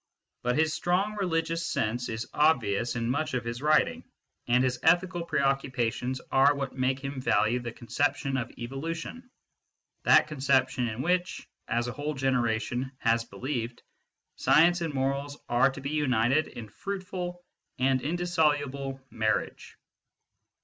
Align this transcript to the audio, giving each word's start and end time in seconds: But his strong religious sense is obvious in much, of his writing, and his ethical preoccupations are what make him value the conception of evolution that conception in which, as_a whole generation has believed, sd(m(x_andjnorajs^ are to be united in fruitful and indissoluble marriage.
But 0.41 0.57
his 0.57 0.73
strong 0.73 1.15
religious 1.15 1.63
sense 1.63 2.09
is 2.09 2.25
obvious 2.33 2.95
in 2.95 3.07
much, 3.07 3.35
of 3.35 3.45
his 3.45 3.61
writing, 3.61 4.03
and 4.47 4.63
his 4.63 4.79
ethical 4.81 5.23
preoccupations 5.25 6.19
are 6.31 6.55
what 6.55 6.75
make 6.75 6.97
him 6.97 7.21
value 7.21 7.59
the 7.59 7.71
conception 7.71 8.35
of 8.35 8.49
evolution 8.57 9.29
that 10.01 10.25
conception 10.27 10.87
in 10.89 11.03
which, 11.03 11.47
as_a 11.69 11.91
whole 11.93 12.15
generation 12.15 12.91
has 12.97 13.25
believed, 13.25 13.83
sd(m(x_andjnorajs^ 14.39 15.37
are 15.47 15.69
to 15.69 15.81
be 15.81 15.91
united 15.91 16.47
in 16.47 16.67
fruitful 16.67 17.45
and 17.77 18.01
indissoluble 18.01 18.99
marriage. 19.11 19.77